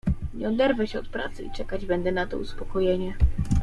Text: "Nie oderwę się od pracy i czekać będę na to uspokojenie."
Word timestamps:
"Nie 0.33 0.47
oderwę 0.49 0.87
się 0.87 0.99
od 0.99 1.07
pracy 1.07 1.43
i 1.43 1.51
czekać 1.51 1.85
będę 1.85 2.11
na 2.11 2.27
to 2.27 2.37
uspokojenie." 2.37 3.17